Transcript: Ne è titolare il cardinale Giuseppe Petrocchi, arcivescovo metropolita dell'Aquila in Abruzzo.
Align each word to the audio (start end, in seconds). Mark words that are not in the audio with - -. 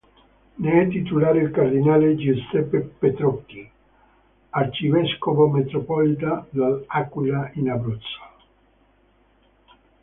Ne 0.57 0.81
è 0.81 0.87
titolare 0.87 1.43
il 1.43 1.51
cardinale 1.51 2.15
Giuseppe 2.15 2.79
Petrocchi, 2.81 3.69
arcivescovo 4.49 5.47
metropolita 5.49 6.43
dell'Aquila 6.49 7.51
in 7.53 7.69
Abruzzo. 7.69 8.19